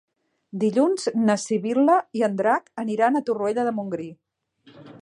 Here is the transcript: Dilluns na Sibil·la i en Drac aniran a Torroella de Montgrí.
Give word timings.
Dilluns 0.63 1.05
na 1.27 1.35
Sibil·la 1.43 1.99
i 2.21 2.27
en 2.29 2.41
Drac 2.43 2.73
aniran 2.87 3.21
a 3.21 3.23
Torroella 3.29 3.71
de 3.71 3.79
Montgrí. 3.83 4.13